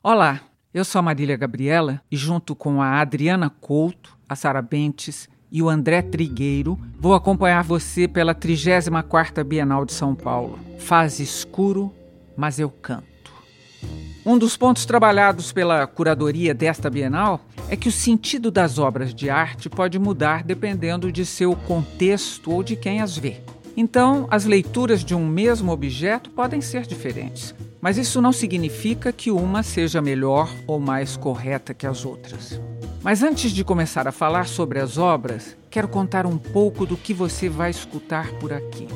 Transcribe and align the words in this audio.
Olá, 0.00 0.42
eu 0.72 0.84
sou 0.84 1.00
a 1.00 1.02
Marília 1.02 1.36
Gabriela 1.36 2.00
e, 2.08 2.16
junto 2.16 2.54
com 2.54 2.80
a 2.80 3.00
Adriana 3.00 3.50
Couto, 3.50 4.16
a 4.28 4.36
Sara 4.36 4.62
Bentes 4.62 5.28
e 5.50 5.60
o 5.60 5.68
André 5.68 6.02
Trigueiro, 6.02 6.78
vou 7.00 7.14
acompanhar 7.14 7.64
você 7.64 8.06
pela 8.06 8.32
34ª 8.32 9.42
Bienal 9.42 9.84
de 9.84 9.92
São 9.92 10.14
Paulo. 10.14 10.56
Faz 10.78 11.18
escuro, 11.18 11.92
mas 12.36 12.60
eu 12.60 12.70
canto. 12.70 13.32
Um 14.24 14.38
dos 14.38 14.56
pontos 14.56 14.86
trabalhados 14.86 15.50
pela 15.50 15.84
curadoria 15.84 16.54
desta 16.54 16.88
Bienal 16.88 17.40
é 17.68 17.74
que 17.74 17.88
o 17.88 17.92
sentido 17.92 18.52
das 18.52 18.78
obras 18.78 19.12
de 19.12 19.28
arte 19.28 19.68
pode 19.68 19.98
mudar 19.98 20.44
dependendo 20.44 21.10
de 21.10 21.26
seu 21.26 21.56
contexto 21.56 22.52
ou 22.52 22.62
de 22.62 22.76
quem 22.76 23.00
as 23.00 23.18
vê. 23.18 23.40
Então, 23.76 24.28
as 24.30 24.44
leituras 24.44 25.04
de 25.04 25.12
um 25.12 25.26
mesmo 25.26 25.72
objeto 25.72 26.30
podem 26.30 26.60
ser 26.60 26.86
diferentes. 26.86 27.52
Mas 27.80 27.96
isso 27.96 28.20
não 28.20 28.32
significa 28.32 29.12
que 29.12 29.30
uma 29.30 29.62
seja 29.62 30.02
melhor 30.02 30.52
ou 30.66 30.80
mais 30.80 31.16
correta 31.16 31.72
que 31.72 31.86
as 31.86 32.04
outras. 32.04 32.60
Mas 33.02 33.22
antes 33.22 33.52
de 33.52 33.62
começar 33.62 34.08
a 34.08 34.12
falar 34.12 34.46
sobre 34.46 34.80
as 34.80 34.98
obras, 34.98 35.56
quero 35.70 35.86
contar 35.86 36.26
um 36.26 36.36
pouco 36.36 36.84
do 36.84 36.96
que 36.96 37.14
você 37.14 37.48
vai 37.48 37.70
escutar 37.70 38.32
por 38.34 38.52
aqui. 38.52 38.88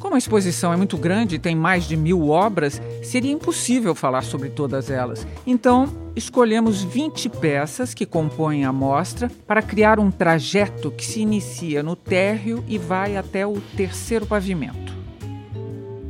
Como 0.00 0.16
a 0.16 0.18
exposição 0.18 0.72
é 0.72 0.76
muito 0.76 0.98
grande 0.98 1.36
e 1.36 1.38
tem 1.38 1.56
mais 1.56 1.88
de 1.88 1.96
mil 1.96 2.28
obras, 2.28 2.82
seria 3.02 3.32
impossível 3.32 3.94
falar 3.94 4.22
sobre 4.22 4.50
todas 4.50 4.90
elas. 4.90 5.26
Então, 5.46 5.88
escolhemos 6.14 6.82
20 6.82 7.30
peças 7.30 7.94
que 7.94 8.04
compõem 8.04 8.64
a 8.66 8.72
mostra 8.72 9.30
para 9.46 9.62
criar 9.62 9.98
um 9.98 10.10
trajeto 10.10 10.90
que 10.90 11.06
se 11.06 11.20
inicia 11.20 11.82
no 11.82 11.96
térreo 11.96 12.62
e 12.68 12.76
vai 12.76 13.16
até 13.16 13.46
o 13.46 13.60
terceiro 13.76 14.26
pavimento. 14.26 14.93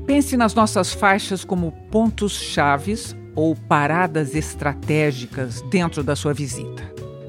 Pense 0.06 0.36
nas 0.36 0.54
nossas 0.54 0.92
faixas 0.92 1.44
como 1.44 1.72
pontos 1.90 2.32
chaves 2.32 3.16
ou 3.34 3.56
paradas 3.56 4.34
estratégicas 4.34 5.62
dentro 5.62 6.04
da 6.04 6.14
sua 6.14 6.34
visita. 6.34 6.82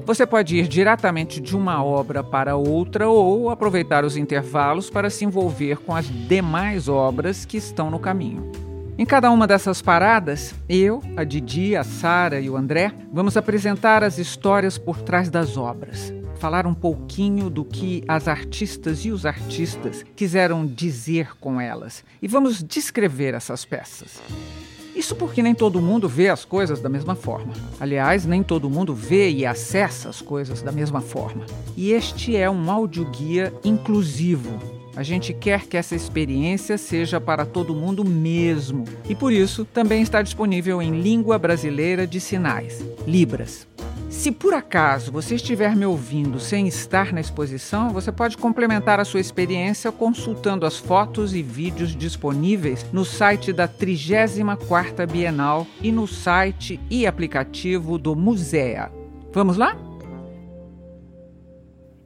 Você 0.04 0.26
pode 0.26 0.56
ir 0.56 0.68
diretamente 0.68 1.40
de 1.40 1.56
uma 1.56 1.82
obra 1.82 2.22
para 2.22 2.54
outra 2.54 3.08
ou 3.08 3.48
aproveitar 3.48 4.04
os 4.04 4.16
intervalos 4.16 4.90
para 4.90 5.08
se 5.08 5.24
envolver 5.24 5.78
com 5.78 5.94
as 5.94 6.06
demais 6.06 6.86
obras 6.86 7.46
que 7.46 7.56
estão 7.56 7.90
no 7.90 7.98
caminho. 7.98 8.52
Em 8.98 9.06
cada 9.06 9.30
uma 9.30 9.46
dessas 9.46 9.80
paradas, 9.80 10.54
eu, 10.68 11.02
a 11.16 11.24
Didi, 11.24 11.74
a 11.74 11.82
Sara 11.82 12.40
e 12.40 12.48
o 12.48 12.56
André 12.56 12.92
vamos 13.12 13.36
apresentar 13.36 14.04
as 14.04 14.18
histórias 14.18 14.76
por 14.78 15.00
trás 15.00 15.28
das 15.30 15.56
obras 15.56 16.15
falar 16.36 16.66
um 16.66 16.74
pouquinho 16.74 17.50
do 17.50 17.64
que 17.64 18.04
as 18.06 18.28
artistas 18.28 19.04
e 19.04 19.10
os 19.10 19.26
artistas 19.26 20.04
quiseram 20.14 20.66
dizer 20.66 21.36
com 21.40 21.60
elas 21.60 22.04
e 22.20 22.28
vamos 22.28 22.62
descrever 22.62 23.34
essas 23.34 23.64
peças. 23.64 24.20
Isso 24.96 25.14
porque 25.14 25.42
nem 25.42 25.54
todo 25.54 25.82
mundo 25.82 26.08
vê 26.08 26.30
as 26.30 26.42
coisas 26.42 26.80
da 26.80 26.88
mesma 26.88 27.14
forma. 27.14 27.52
Aliás, 27.78 28.24
nem 28.24 28.42
todo 28.42 28.70
mundo 28.70 28.94
vê 28.94 29.30
e 29.30 29.44
acessa 29.44 30.08
as 30.08 30.22
coisas 30.22 30.62
da 30.62 30.72
mesma 30.72 31.02
forma. 31.02 31.44
E 31.76 31.92
este 31.92 32.34
é 32.34 32.48
um 32.48 32.70
audioguia 32.70 33.52
inclusivo. 33.62 34.58
A 34.96 35.02
gente 35.02 35.34
quer 35.34 35.66
que 35.66 35.76
essa 35.76 35.94
experiência 35.94 36.78
seja 36.78 37.20
para 37.20 37.44
todo 37.44 37.74
mundo 37.74 38.02
mesmo. 38.02 38.84
E 39.06 39.14
por 39.14 39.30
isso 39.30 39.66
também 39.66 40.00
está 40.00 40.22
disponível 40.22 40.80
em 40.80 41.02
língua 41.02 41.38
brasileira 41.38 42.06
de 42.06 42.18
sinais, 42.18 42.82
Libras. 43.06 43.66
Se 44.16 44.32
por 44.32 44.54
acaso 44.54 45.12
você 45.12 45.34
estiver 45.34 45.76
me 45.76 45.84
ouvindo 45.84 46.40
sem 46.40 46.66
estar 46.66 47.12
na 47.12 47.20
exposição, 47.20 47.90
você 47.90 48.10
pode 48.10 48.36
complementar 48.38 48.98
a 48.98 49.04
sua 49.04 49.20
experiência 49.20 49.92
consultando 49.92 50.64
as 50.64 50.78
fotos 50.78 51.34
e 51.34 51.42
vídeos 51.42 51.94
disponíveis 51.94 52.84
no 52.92 53.04
site 53.04 53.52
da 53.52 53.68
34ª 53.68 55.06
Bienal 55.06 55.66
e 55.82 55.92
no 55.92 56.08
site 56.08 56.80
e 56.90 57.06
aplicativo 57.06 57.98
do 57.98 58.16
Musea. 58.16 58.90
Vamos 59.32 59.58
lá? 59.58 59.76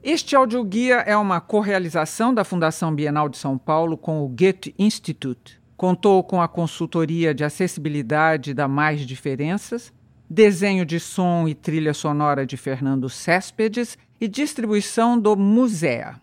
Este 0.03 0.35
audioguia 0.35 0.97
é 0.97 1.15
uma 1.15 1.39
correalização 1.39 2.33
da 2.33 2.43
Fundação 2.43 2.93
Bienal 2.93 3.29
de 3.29 3.37
São 3.37 3.57
Paulo 3.57 3.97
com 3.97 4.21
o 4.21 4.27
Goethe 4.27 4.75
Institute. 4.77 5.61
Contou 5.77 6.21
com 6.23 6.41
a 6.41 6.47
consultoria 6.47 7.33
de 7.33 7.45
acessibilidade 7.45 8.53
da 8.53 8.67
Mais 8.67 9.01
Diferenças 9.07 9.93
desenho 10.31 10.85
de 10.85 10.97
som 10.97 11.45
e 11.45 11.53
trilha 11.53 11.93
sonora 11.93 12.45
de 12.45 12.55
Fernando 12.55 13.09
Céspedes 13.09 13.97
e 14.19 14.29
distribuição 14.29 15.19
do 15.19 15.35
Musea. 15.35 16.15